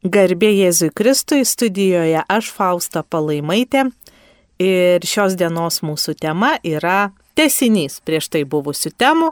Garbė 0.00 0.48
Jėzui 0.56 0.88
Kristui 0.96 1.42
studijoje 1.44 2.22
aš 2.24 2.46
Fausta 2.56 3.02
Palaimaitė 3.04 3.82
ir 4.56 5.04
šios 5.04 5.34
dienos 5.36 5.82
mūsų 5.84 6.14
tema 6.16 6.54
yra 6.64 7.10
tesinys 7.36 7.98
prieš 8.00 8.30
tai 8.32 8.46
buvusių 8.48 8.94
temų. 8.96 9.28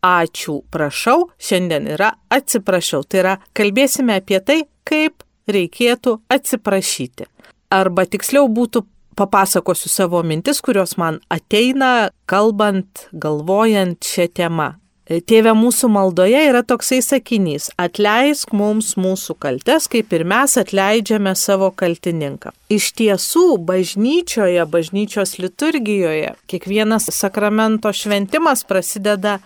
Ačiū, 0.00 0.62
prašau, 0.72 1.28
šiandien 1.36 1.90
yra 1.92 2.14
atsiprašau. 2.32 3.02
Tai 3.04 3.20
yra, 3.20 3.36
kalbėsime 3.52 4.16
apie 4.16 4.40
tai, 4.40 4.62
kaip 4.88 5.20
reikėtų 5.44 6.16
atsiprašyti. 6.32 7.28
Arba 7.68 8.08
tiksliau 8.08 8.48
būtų 8.48 8.86
papasakosiu 9.20 9.92
savo 9.92 10.24
mintis, 10.24 10.64
kurios 10.64 10.96
man 10.96 11.20
ateina, 11.28 12.08
kalbant, 12.24 13.10
galvojant 13.12 14.00
šią 14.00 14.30
temą. 14.32 14.72
Tėve 15.10 15.50
mūsų 15.58 15.88
maldoje 15.90 16.38
yra 16.46 16.60
toksai 16.62 17.00
sakinys- 17.02 17.64
atleisk 17.84 18.52
mums 18.54 18.94
mūsų 18.94 19.34
kaltes, 19.42 19.88
kaip 19.90 20.12
ir 20.12 20.22
mes 20.22 20.54
atleidžiame 20.54 21.32
savo 21.34 21.72
kaltininką. 21.74 22.52
Iš 22.70 22.92
tiesų, 22.94 23.58
bažnyčioje, 23.58 24.62
bažnyčios 24.70 25.38
liturgijoje, 25.42 26.36
kiekvienas 26.46 27.10
sakramento 27.10 27.90
šventimas 27.90 28.62
prasideda 28.62 29.40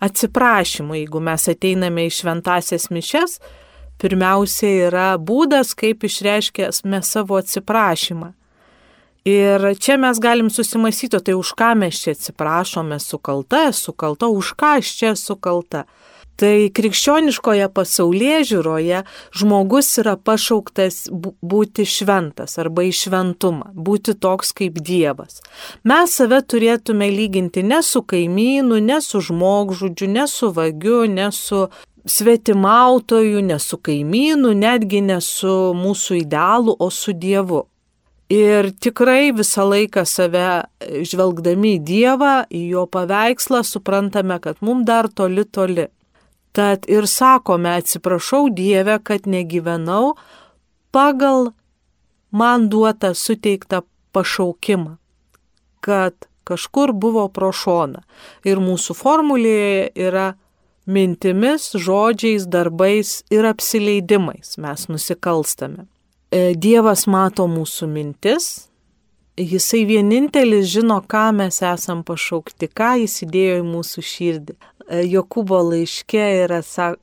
atsiprašymu. 0.00 0.98
Jeigu 0.98 1.22
mes 1.22 1.48
ateiname 1.54 2.08
į 2.08 2.10
šventasias 2.10 2.90
mišes, 2.90 3.38
pirmiausia 4.02 4.88
yra 4.88 5.16
būdas, 5.18 5.70
kaip 5.78 6.02
išreiškėme 6.02 7.04
savo 7.04 7.38
atsiprašymą. 7.38 8.32
Ir 9.26 9.74
čia 9.82 9.96
mes 9.98 10.20
galim 10.22 10.50
susimastyti, 10.54 11.18
tai 11.18 11.34
už 11.34 11.56
ką 11.58 11.72
mes 11.74 11.98
čia 11.98 12.12
atsiprašome, 12.14 13.00
sukalta, 13.02 13.72
sukalta, 13.74 14.28
už 14.30 14.54
ką 14.54 14.76
aš 14.78 14.92
čia 15.00 15.10
sukalta. 15.18 15.82
Tai 16.38 16.68
krikščioniškoje 16.76 17.66
pasaulyje 17.74 18.38
žiūroje 18.52 19.00
žmogus 19.40 19.88
yra 19.98 20.14
pašauktas 20.20 21.08
būti 21.42 21.88
šventas 21.88 22.58
arba 22.62 22.84
į 22.86 22.92
šventumą, 22.94 23.72
būti 23.74 24.14
toks 24.14 24.52
kaip 24.54 24.78
Dievas. 24.78 25.40
Mes 25.82 26.12
save 26.12 26.42
turėtume 26.44 27.08
lyginti 27.10 27.64
ne 27.66 27.82
su 27.82 28.04
kaimynu, 28.06 28.78
ne 28.78 29.00
su 29.02 29.24
žmogžudžiu, 29.26 30.12
ne 30.12 30.28
su 30.30 30.52
vagiu, 30.54 31.06
ne 31.08 31.32
su 31.32 31.66
svetimautoju, 32.06 33.40
ne 33.42 33.58
su 33.58 33.80
kaimynu, 33.82 34.52
netgi 34.54 35.00
ne 35.02 35.18
su 35.24 35.72
mūsų 35.74 36.20
idealu, 36.20 36.76
o 36.78 36.92
su 36.94 37.16
Dievu. 37.16 37.64
Ir 38.32 38.72
tikrai 38.82 39.30
visą 39.30 39.68
laiką 39.70 40.02
save 40.02 40.46
žvelgdami 40.82 41.76
į 41.76 41.82
Dievą, 41.86 42.32
į 42.50 42.62
jo 42.72 42.86
paveikslą, 42.90 43.62
suprantame, 43.62 44.40
kad 44.42 44.58
mums 44.66 44.86
dar 44.88 45.06
toli 45.06 45.44
toli. 45.46 45.86
Tad 46.56 46.88
ir 46.90 47.06
sakome, 47.06 47.76
atsiprašau 47.78 48.48
Dievę, 48.50 48.98
kad 48.98 49.28
negyvenau 49.30 50.16
pagal 50.90 51.52
man 52.32 52.66
duotą 52.68 53.14
suteiktą 53.14 53.84
pašaukimą, 54.12 54.96
kad 55.80 56.26
kažkur 56.42 56.92
buvo 56.92 57.28
pro 57.28 57.52
šoną. 57.54 58.02
Ir 58.42 58.58
mūsų 58.58 58.96
formulėje 58.96 59.90
yra 59.94 60.32
mintimis, 60.86 61.76
žodžiais, 61.78 62.46
darbais 62.50 63.20
ir 63.30 63.46
apsileidimais 63.46 64.56
mes 64.58 64.88
nusikalstame. 64.90 65.86
E, 66.30 66.54
Dievas 66.58 67.06
mato 67.06 67.46
mūsų 67.50 67.90
mintis, 67.90 68.66
Jisai 69.36 69.82
vienintelis 69.84 70.70
žino, 70.72 71.02
ką 71.04 71.26
mes 71.36 71.58
esam 71.60 72.00
pašaukti, 72.08 72.70
ką 72.72 72.94
jis 73.02 73.18
įdėjo 73.26 73.58
į 73.60 73.64
mūsų 73.68 74.04
širdį. 74.10 74.54
E, 74.88 75.02
Jokūbo 75.12 75.58
laiške 75.60 76.22
yra, 76.46 76.62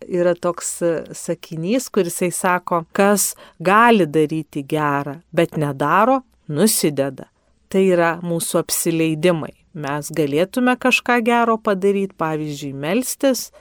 yra 0.09 0.33
toks 0.33 0.71
e, 0.81 0.93
sakinys, 1.13 1.91
kuris 1.93 2.17
jisai 2.17 2.31
sako, 2.33 2.79
kas 2.89 3.35
gali 3.61 4.07
daryti 4.09 4.63
gerą, 4.65 5.19
bet 5.29 5.59
nedaro, 5.61 6.23
nusideda. 6.49 7.29
Tai 7.69 7.85
yra 7.85 8.15
mūsų 8.25 8.63
apsileidimai. 8.63 9.53
Mes 9.77 10.09
galėtume 10.09 10.73
kažką 10.81 11.19
gero 11.21 11.59
padaryti, 11.61 12.17
pavyzdžiui, 12.17 12.73
melstis, 12.73 13.51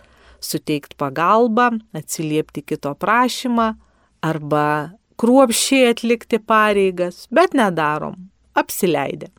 suteikti 0.40 0.96
pagalbą, 0.96 1.74
atsiliepti 1.92 2.64
kito 2.64 2.96
prašymą 2.96 3.74
arba 4.24 4.66
kruopšiai 5.20 5.92
atlikti 5.92 6.38
pareigas, 6.38 7.26
bet 7.30 7.54
nedarom, 7.58 8.16
apsileidę. 8.54 9.30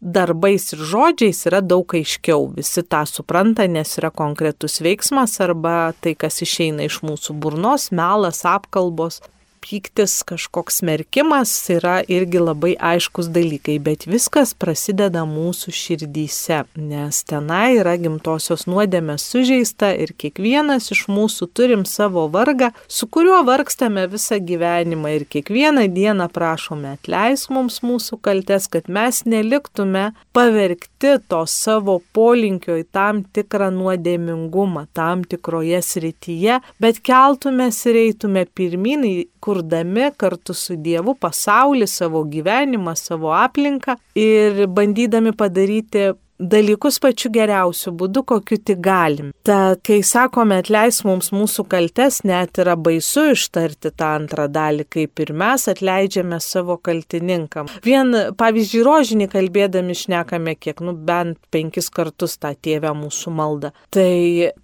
Darbais 0.00 0.70
ir 0.72 0.80
žodžiais 0.88 1.42
yra 1.50 1.58
daug 1.60 1.92
aiškiau, 1.92 2.46
visi 2.56 2.80
tą 2.88 3.02
supranta, 3.04 3.66
nes 3.68 3.90
yra 4.00 4.08
konkretus 4.08 4.80
veiksmas 4.80 5.34
arba 5.44 5.92
tai, 6.00 6.14
kas 6.16 6.40
išeina 6.40 6.86
iš 6.88 7.02
mūsų 7.04 7.36
burnos, 7.36 7.90
melas, 7.92 8.40
apkalbos, 8.48 9.20
pyktis, 9.60 10.22
kažkoks 10.26 10.80
smerkimas 10.80 11.52
yra 11.72 12.00
irgi 12.08 12.40
labai 12.40 12.72
aiškus 12.76 13.28
dalykai, 13.32 13.76
bet 13.82 14.06
viskas 14.08 14.52
prasideda 14.56 15.22
mūsų 15.28 15.72
širdyse, 15.76 16.62
nes 16.80 17.20
tenai 17.28 17.76
yra 17.78 17.96
gimtosios 18.00 18.66
nuodėmės 18.70 19.24
sužeista 19.30 19.92
ir 19.94 20.14
kiekvienas 20.16 20.90
iš 20.94 21.04
mūsų 21.12 21.50
turim 21.56 21.84
savo 21.88 22.26
vargą, 22.32 22.70
su 22.88 23.08
kuriuo 23.12 23.42
vargstame 23.48 24.06
visą 24.12 24.40
gyvenimą 24.50 25.14
ir 25.18 25.26
kiekvieną 25.30 25.86
dieną 25.94 26.30
prašome 26.32 26.94
atleisk 26.96 27.52
mums 27.54 27.80
mūsų 27.86 28.20
kaltes, 28.24 28.68
kad 28.72 28.88
mes 28.88 29.22
neliktume 29.28 30.10
pavergti 30.36 31.16
to 31.28 31.44
savo 31.46 32.00
polinkio 32.16 32.78
į 32.80 32.86
tam 32.92 33.22
tikrą 33.24 33.70
nuodėmingumą, 33.74 34.86
tam 34.96 35.24
tikroje 35.28 35.82
srityje, 35.84 36.60
bet 36.80 37.02
keltumės 37.06 37.84
ir 37.90 38.02
eitume 38.06 38.46
pirmin 38.56 39.06
į 39.06 39.16
kurdami 39.50 40.12
kartu 40.14 40.54
su 40.54 40.78
Dievu 40.78 41.16
pasaulį, 41.18 41.90
savo 41.90 42.22
gyvenimą, 42.30 42.94
savo 42.94 43.34
aplinką 43.34 43.98
ir 44.14 44.66
bandydami 44.70 45.34
padaryti 45.34 46.12
dalykus 46.40 46.98
pačiu 47.02 47.30
geriausiu 47.32 47.92
būdu, 47.96 48.22
kokiu 48.32 48.58
tik 48.64 48.80
galim. 48.84 49.30
Tad, 49.46 49.82
kai 49.86 50.00
sakome 50.06 50.60
atleis 50.60 51.02
mums 51.04 51.30
mūsų 51.34 51.66
kaltes, 51.70 52.22
net 52.24 52.60
yra 52.62 52.76
baisu 52.80 53.30
ištarti 53.34 53.92
tą 53.92 54.14
antrą 54.20 54.46
dalį, 54.52 54.86
kaip 54.88 55.20
ir 55.24 55.34
mes 55.36 55.66
atleidžiame 55.70 56.40
savo 56.40 56.78
kaltininkam. 56.80 57.68
Vien, 57.84 58.14
pavyzdžiui, 58.40 58.84
rožinį 58.86 59.28
kalbėdami 59.34 59.96
šnekame 59.96 60.56
kiek, 60.56 60.80
nu, 60.84 60.94
bent 60.94 61.38
penkis 61.52 61.90
kartus 61.92 62.38
tą 62.40 62.54
tėvę 62.56 62.94
mūsų 62.96 63.34
maldą. 63.36 63.74
Tai 63.92 64.14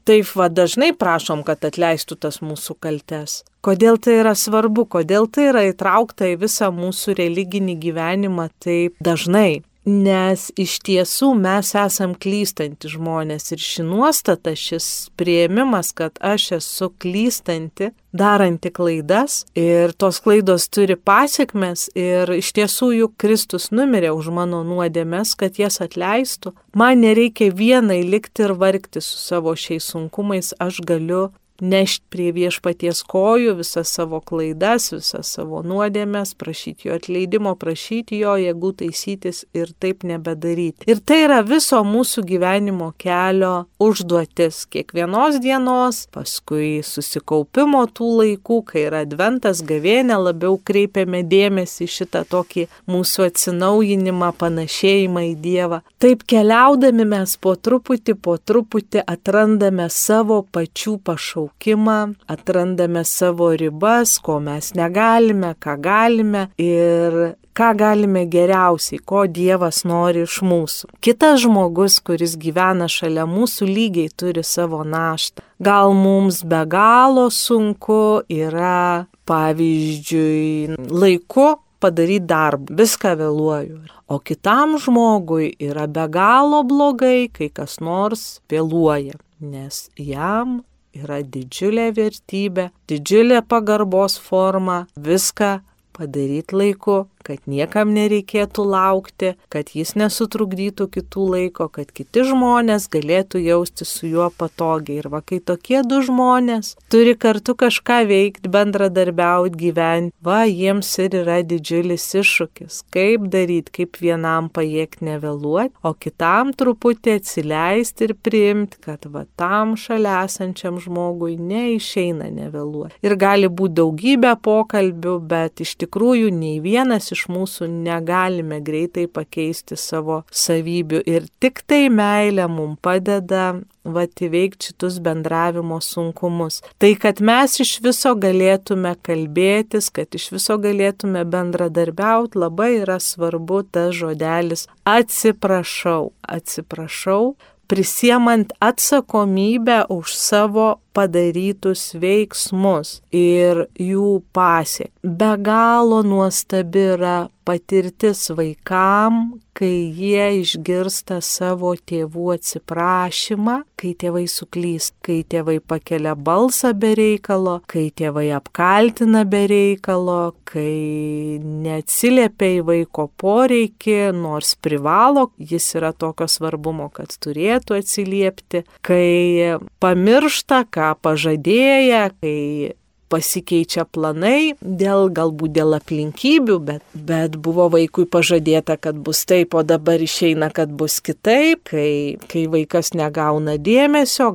taip 0.09 0.33
va 0.39 0.49
dažnai 0.49 0.95
prašom, 0.97 1.45
kad 1.47 1.65
atleistų 1.69 2.19
tas 2.25 2.41
mūsų 2.45 2.81
kaltes. 2.81 3.43
Kodėl 3.66 3.97
tai 3.99 4.21
yra 4.21 4.37
svarbu, 4.38 4.84
kodėl 4.87 5.25
tai 5.27 5.49
yra 5.50 5.65
įtraukta 5.66 6.28
į 6.31 6.37
visą 6.44 6.69
mūsų 6.71 7.16
religinį 7.19 7.75
gyvenimą 7.82 8.50
taip 8.62 8.94
dažnai. 9.03 9.65
Nes 9.87 10.49
iš 10.59 10.81
tiesų 10.87 11.28
mes 11.38 11.69
esam 11.78 12.16
klystanti 12.19 12.91
žmonės 12.91 13.53
ir 13.55 13.60
ši 13.62 13.84
nuostata, 13.87 14.55
šis 14.59 14.87
prieimimas, 15.19 15.93
kad 15.94 16.19
aš 16.19 16.47
esu 16.56 16.88
klystanti, 17.03 17.93
daranti 18.10 18.72
klaidas 18.75 19.44
ir 19.55 19.94
tos 19.94 20.19
klaidos 20.22 20.66
turi 20.75 20.94
pasiekmes 20.99 21.88
ir 21.94 22.34
iš 22.34 22.50
tiesų 22.59 22.93
juk 22.97 23.15
Kristus 23.22 23.71
numirė 23.71 24.10
už 24.15 24.31
mano 24.34 24.65
nuodėmes, 24.66 25.34
kad 25.38 25.59
jas 25.59 25.78
atleistų. 25.82 26.55
Man 26.75 27.03
nereikia 27.06 27.50
vienai 27.55 28.03
likti 28.06 28.47
ir 28.47 28.55
vargti 28.59 29.03
su 29.03 29.19
savo 29.22 29.55
šiais 29.55 29.87
sunkumais, 29.91 30.50
aš 30.59 30.82
galiu 30.87 31.28
nešti 31.61 32.05
prie 32.12 32.31
viešpaties 32.34 33.03
kojų 33.09 33.56
visas 33.61 33.91
savo 33.97 34.21
klaidas, 34.25 34.91
visas 34.94 35.31
savo 35.37 35.62
nuodėmės, 35.67 36.34
prašyti 36.39 36.89
jo 36.89 36.97
atleidimo, 36.99 37.55
prašyti 37.59 38.21
jo 38.21 38.37
jėgų 38.41 38.72
taisytis 38.83 39.44
ir 39.56 39.72
taip 39.81 40.05
nebedaryti. 40.06 40.87
Ir 40.91 41.00
tai 41.05 41.22
yra 41.27 41.41
viso 41.47 41.83
mūsų 41.87 42.25
gyvenimo 42.28 42.93
kelio 43.00 43.67
užduotis 43.83 44.65
kiekvienos 44.72 45.41
dienos, 45.43 46.05
paskui 46.15 46.83
susikaupimo 46.87 47.84
tų 47.88 48.11
laikų, 48.21 48.61
kai 48.71 48.87
yra 48.88 49.03
adventas 49.06 49.62
gavėnė, 49.67 50.19
labiau 50.29 50.58
kreipiame 50.58 51.23
dėmesį 51.26 51.88
šitą 51.97 52.25
tokį 52.31 52.69
mūsų 52.91 53.29
atsinaujinimą, 53.31 54.32
panašėjimą 54.41 55.26
į 55.32 55.35
Dievą. 55.47 55.82
Taip 56.03 56.25
keliaudami 56.29 57.06
mes 57.08 57.37
po 57.41 57.56
truputį, 57.56 58.17
po 58.20 58.37
truputį 58.38 59.05
atrandame 59.06 59.88
savo 59.93 60.43
pačių 60.53 60.99
pašaukimą 61.06 61.45
pašaukimą, 61.46 62.14
atrandame 62.26 63.04
savo 63.04 63.56
ribas, 63.56 64.19
ko 64.19 64.40
mes 64.40 64.75
negalime, 64.75 65.54
ką 65.54 65.81
galime 65.81 66.48
ir 66.58 67.37
ką 67.54 67.76
galime 67.76 68.26
geriausiai, 68.26 68.98
ko 69.04 69.26
Dievas 69.26 69.84
nori 69.84 70.22
iš 70.25 70.43
mūsų. 70.43 70.90
Kitas 71.00 71.40
žmogus, 71.40 72.00
kuris 72.00 72.37
gyvena 72.37 72.88
šalia 72.88 73.26
mūsų, 73.26 73.66
lygiai 73.66 74.10
turi 74.10 74.43
savo 74.44 74.84
naštą. 74.84 75.43
Gal 75.60 75.94
mums 75.94 76.43
be 76.44 76.64
galo 76.66 77.31
sunku 77.31 78.22
yra, 78.28 79.06
pavyzdžiui, 79.26 80.76
laiku 80.90 81.56
padaryti 81.81 82.26
darbą, 82.26 82.76
viską 82.76 83.16
vėluoju. 83.16 83.81
O 84.08 84.20
kitam 84.20 84.76
žmogui 84.78 85.56
yra 85.58 85.87
be 85.88 86.06
galo 86.08 86.62
blogai, 86.62 87.28
kai 87.32 87.48
kas 87.48 87.81
nors 87.81 88.40
vėluoja, 88.50 89.16
nes 89.40 89.88
jam 89.96 90.60
yra 90.96 91.20
didžiulė 91.22 91.90
vertybė, 91.96 92.70
didžiulė 92.90 93.43
pagarbos 93.48 94.19
forma, 94.22 94.84
viską 94.96 95.58
padaryti 95.96 96.56
laiku, 96.56 97.04
kad 97.26 97.43
niekam 97.50 97.93
nereikėtų 97.96 98.64
laukti, 98.70 99.32
kad 99.52 99.73
jis 99.75 99.94
nesutrukdytų 99.99 100.87
kitų 100.94 101.26
laiko, 101.32 101.69
kad 101.73 101.90
kiti 101.94 102.25
žmonės 102.28 102.88
galėtų 102.93 103.43
jausti 103.43 103.87
su 103.88 104.11
juo 104.11 104.28
patogiai. 104.31 105.00
Ir 105.00 105.11
va, 105.12 105.20
kai 105.26 105.40
tokie 105.43 105.82
du 105.87 106.00
žmonės 106.06 106.75
turi 106.93 107.17
kartu 107.19 107.56
kažką 107.58 107.99
veikti, 108.08 108.50
bendradarbiauti, 108.52 109.58
gyventi, 109.61 110.14
va, 110.25 110.44
jiems 110.46 110.93
ir 111.02 111.19
yra 111.23 111.40
didžiulis 111.46 112.06
iššūkis, 112.20 112.82
kaip 112.94 113.26
daryti, 113.32 113.75
kaip 113.81 114.00
vienam 114.02 114.50
pajėgti 114.52 115.08
nevėluoti, 115.11 115.75
o 115.82 115.93
kitam 115.99 116.52
truputį 116.56 117.19
atsileisti 117.20 118.08
ir 118.08 118.14
priimti, 118.22 118.81
kad 118.87 119.08
va, 119.11 119.26
tam 119.38 119.75
šalia 119.81 120.22
esančiam 120.26 120.79
žmogui 120.82 121.37
neišeina 121.40 122.31
nevėluoti. 122.38 123.00
Ir 123.05 123.17
gali 123.20 123.50
būti 123.50 123.79
daugybė 123.81 124.37
pokalbių, 124.44 125.19
bet 125.26 125.64
iš 125.64 125.76
tikrųjų 125.82 126.31
nei 126.34 126.61
vienas 126.64 127.11
iš 127.17 127.27
mūsų 127.33 127.71
negalime 127.73 128.61
greitai 128.65 129.09
pakeisti 129.09 129.79
savo 129.81 130.23
savybių 130.31 131.03
ir 131.09 131.27
tik 131.43 131.65
tai 131.67 131.87
meilė 131.93 132.47
mums 132.53 132.79
padeda 132.85 133.57
vat 133.87 134.23
įveikti 134.23 134.71
šitus 134.71 134.99
bendravimo 135.03 135.79
sunkumus. 135.85 136.61
Tai, 136.83 136.93
kad 137.01 137.23
mes 137.25 137.59
iš 137.63 137.77
viso 137.85 138.15
galėtume 138.19 138.97
kalbėtis, 139.07 139.91
kad 139.95 140.15
iš 140.19 140.31
viso 140.35 140.59
galėtume 140.63 141.23
bendradarbiauti, 141.31 142.41
labai 142.43 142.73
yra 142.83 142.99
svarbu 143.03 143.63
tas 143.71 143.95
žodelis 143.97 144.67
atsiprašau, 144.87 146.11
atsiprašau, 146.27 147.37
prisiemant 147.71 148.53
atsakomybę 148.63 149.87
už 149.91 150.15
savo 150.15 150.67
padarytus 150.96 151.90
veiksmus 152.00 153.00
ir 153.14 153.66
jų 153.76 154.20
pasiek. 154.37 154.93
Be 155.04 155.34
galo 155.38 156.02
nuostabi 156.06 156.87
yra 156.96 157.16
patirtis 157.46 158.26
vaikam, 158.34 159.38
kai 159.56 159.88
jie 159.94 160.43
išgirsta 160.43 161.20
savo 161.25 161.72
tėvų 161.88 162.32
atsiprašymą, 162.34 163.60
kai 163.78 163.93
tėvai 163.96 164.25
suklys, 164.28 164.90
kai 165.04 165.20
tėvai 165.25 165.60
pakelia 165.64 166.16
balsą 166.19 166.72
be 166.76 166.93
reikalo, 166.98 167.60
kai 167.70 167.87
tėvai 167.96 168.26
apkaltina 168.37 169.22
be 169.28 169.44
reikalo, 169.52 170.34
kai 170.48 171.38
neatsiliepia 171.40 172.50
į 172.58 172.60
vaiko 172.66 173.06
poreikį, 173.22 173.96
nors 174.19 174.56
privalo, 174.60 175.28
jis 175.38 175.70
yra 175.78 175.94
tokio 175.96 176.28
svarbumo, 176.28 176.90
kad 176.93 177.14
turėtų 177.22 177.78
atsiliepti, 177.78 178.64
kai 178.84 179.56
pamiršta, 179.81 180.64
ką 180.69 180.86
ką 180.87 180.97
pažadėję, 181.03 182.03
kai 182.21 182.75
pasikeičia 183.09 183.85
planai 183.87 184.56
dėl 184.61 185.09
galbūt 185.15 185.53
dėl 185.55 185.77
aplinkybių, 185.79 186.56
bet, 186.59 186.83
bet 186.94 187.37
buvo 187.38 187.69
vaikui 187.71 188.06
pažadėta, 188.11 188.77
kad 188.83 188.99
bus 188.99 189.23
taip, 189.29 189.55
o 189.55 189.62
dabar 189.62 190.03
išeina, 190.03 190.50
kad 190.50 190.73
bus 190.75 190.99
kitaip, 191.00 191.62
kai, 191.71 192.19
kai 192.27 192.47
vaikas 192.50 192.93
negauna 192.99 193.56
dėmesio, 193.62 194.33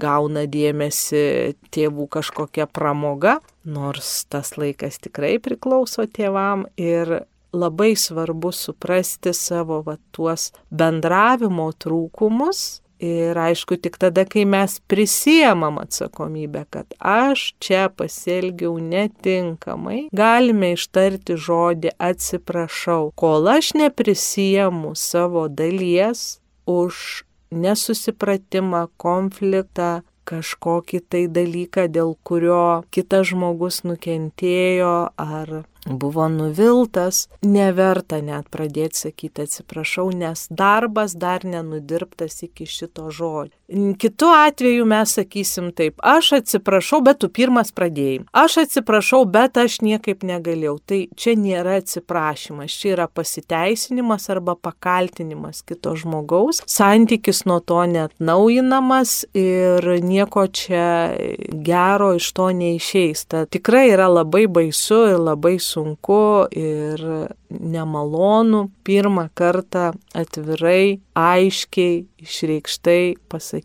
gauna 0.00 0.44
dėmesį 0.44 1.24
tėvų 1.72 2.08
kažkokia 2.12 2.68
pramoga, 2.68 3.38
nors 3.64 4.26
tas 4.28 4.52
laikas 4.60 5.00
tikrai 5.00 5.38
priklauso 5.40 6.04
tėvam 6.04 6.66
ir 6.76 7.22
labai 7.56 7.94
svarbu 7.98 8.52
suprasti 8.54 9.32
savo 9.34 9.80
va, 9.86 9.96
tuos 10.12 10.50
bendravimo 10.70 11.70
trūkumus 11.72 12.82
Ir 13.00 13.38
aišku, 13.40 13.78
tik 13.80 13.96
tada, 13.96 14.26
kai 14.28 14.42
mes 14.44 14.74
prisijemam 14.92 15.78
atsakomybę, 15.80 16.66
kad 16.68 16.92
aš 17.00 17.54
čia 17.56 17.86
pasielgiau 17.88 18.74
netinkamai, 18.76 20.10
galime 20.12 20.74
ištarti 20.76 21.38
žodį 21.40 21.94
atsiprašau, 21.96 23.08
kol 23.16 23.48
aš 23.48 23.72
neprisijemu 23.80 24.92
savo 24.92 25.46
dalies 25.48 26.42
už 26.68 27.24
nesusipratimą, 27.50 28.86
konfliktą, 29.00 30.02
kažkokį 30.28 31.00
tai 31.10 31.24
dalyką, 31.32 31.88
dėl 31.88 32.14
kurio 32.22 32.84
kitas 32.94 33.30
žmogus 33.32 33.80
nukentėjo 33.88 34.94
ar 35.16 35.62
buvo 35.86 36.28
nuviltas, 36.28 37.28
neverta 37.42 38.20
net 38.24 38.50
pradėti 38.52 39.06
sakyti 39.06 39.46
atsiprašau, 39.46 40.10
nes 40.12 40.46
darbas 40.50 41.16
dar 41.16 41.44
nenudirbtas 41.44 42.42
iki 42.46 42.66
šito 42.66 43.10
žodžio. 43.10 43.59
Kitu 43.98 44.26
atveju 44.26 44.84
mes 44.86 45.12
sakysim 45.14 45.70
taip, 45.72 46.00
aš 46.02 46.32
atsiprašau, 46.40 46.98
bet 47.06 47.20
tu 47.22 47.28
pirmas 47.30 47.70
pradėjai. 47.70 48.24
Aš 48.34 48.56
atsiprašau, 48.64 49.22
bet 49.30 49.60
aš 49.62 49.78
niekaip 49.86 50.24
negalėjau. 50.26 50.76
Tai 50.90 50.98
čia 51.14 51.36
nėra 51.38 51.76
atsiprašymas, 51.78 52.74
čia 52.74 52.94
yra 52.96 53.06
pasiteisinimas 53.06 54.26
arba 54.34 54.56
pakaltinimas 54.58 55.62
kito 55.66 55.94
žmogaus. 55.98 56.64
Santykis 56.66 57.44
nuo 57.46 57.60
to 57.62 57.84
net 57.86 58.14
naujinamas 58.18 59.20
ir 59.38 59.86
nieko 60.02 60.48
čia 60.50 61.14
gero 61.50 62.14
iš 62.18 62.32
to 62.34 62.50
neišeis. 62.50 63.26
Ta 63.30 63.44
tikrai 63.46 63.86
yra 63.92 64.10
labai 64.10 64.48
baisu 64.50 65.04
ir 65.12 65.22
labai 65.22 65.58
sunku 65.62 66.48
ir 66.50 67.06
nemalonu 67.50 68.70
pirmą 68.86 69.28
kartą 69.34 69.90
atvirai, 70.14 71.00
aiškiai, 71.18 72.04
išreikštai 72.22 73.16
pasakyti, 73.28 73.59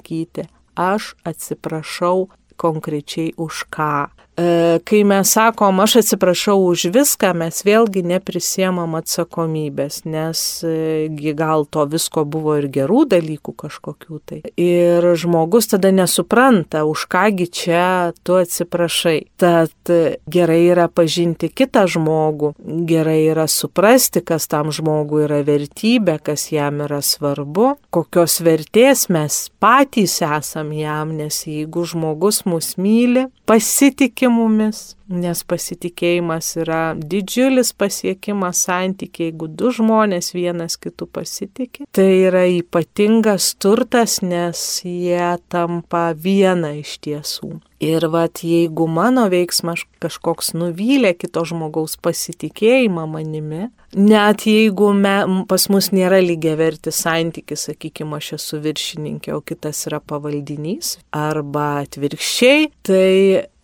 aš 0.75 1.15
atsiprašau 1.23 2.29
konkrečiai 2.55 3.35
už 3.37 3.67
ką. 3.71 4.11
E, 4.37 4.79
kai 4.83 5.03
mes 5.07 5.29
sakom, 5.31 5.79
aš 5.79 6.01
atsiprašau 6.01 6.57
už 6.67 6.89
viską, 6.91 7.31
mes 7.39 7.61
vėlgi 7.63 8.01
neprisiemam 8.03 8.97
atsakomybės, 8.99 10.01
nes 10.03 10.39
e, 10.67 11.07
gal 11.39 11.63
to 11.71 11.85
visko 11.87 12.25
buvo 12.27 12.57
ir 12.59 12.67
gerų 12.67 13.05
dalykų 13.13 13.53
kažkokių 13.63 14.19
tai. 14.27 14.41
Ir 14.59 15.07
žmogus 15.15 15.71
tada 15.71 15.93
nesupranta, 15.95 16.83
už 16.83 17.05
kągi 17.11 17.47
čia 17.47 17.85
tu 18.27 18.35
atsiprašai. 18.41 19.21
Tad 19.39 19.91
gerai 20.31 20.59
yra 20.67 20.89
pažinti 20.91 21.47
kitą 21.47 21.85
žmogų, 21.95 22.51
gerai 22.89 23.21
yra 23.29 23.47
suprasti, 23.51 24.19
kas 24.19 24.49
tam 24.51 24.73
žmogui 24.75 25.23
yra 25.29 25.39
vertybė, 25.47 26.17
kas 26.19 26.49
jam 26.51 26.83
yra 26.83 26.99
svarbu, 26.99 27.75
kokios 27.95 28.41
vertės 28.43 29.07
mes 29.13 29.45
patys 29.63 30.19
esam 30.25 30.75
jam, 30.75 31.15
nes 31.15 31.45
jeigu 31.47 31.85
žmogus 31.87 32.43
mus 32.49 32.73
myli, 32.81 33.29
pasitikė, 33.47 34.24
pasitiki 34.25 34.29
mumis, 34.33 34.95
nes 35.07 35.43
pasitikėjimas 35.45 36.55
yra 36.57 36.95
didžiulis 36.97 37.73
pasiekimas 37.77 38.65
santykiai, 38.65 39.29
jeigu 39.29 39.47
du 39.47 39.71
žmonės 39.71 40.33
vienas 40.33 40.77
kitų 40.77 41.07
pasitikė. 41.11 41.85
Tai 41.91 42.09
yra 42.27 42.45
ypatingas 42.49 43.55
turtas, 43.57 44.21
nes 44.21 44.81
jie 44.83 45.37
tampa 45.49 46.13
viena 46.15 46.73
iš 46.75 46.97
tiesų. 46.99 47.59
Ir 47.79 48.07
vat 48.07 48.41
jeigu 48.41 48.87
mano 48.87 49.27
veiksmas 49.29 49.83
kažkoks 50.01 50.53
nuvylė 50.55 51.13
kito 51.13 51.43
žmogaus 51.45 51.97
pasitikėjimą 52.01 53.05
manimi, 53.05 53.67
net 53.93 54.45
jeigu 54.47 54.93
me, 54.95 55.43
pas 55.49 55.67
mus 55.69 55.91
nėra 55.91 56.21
lygiavertis 56.23 57.03
santykis, 57.03 57.67
sakykime, 57.69 58.15
aš 58.17 58.37
esu 58.39 58.61
viršininkė, 58.63 59.35
o 59.35 59.43
kitas 59.43 59.85
yra 59.89 59.99
pavaldinys, 59.99 60.95
arba 61.13 61.83
atvirkščiai, 61.83 62.71
tai 62.87 63.11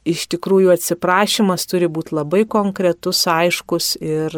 iš 0.08 0.28
tikrųjų 0.34 0.74
atsiprašymas 0.74 1.68
turi 1.70 1.90
būti 1.92 2.16
labai 2.18 2.46
konkretus, 2.50 3.24
aiškus 3.30 3.96
ir 4.02 4.38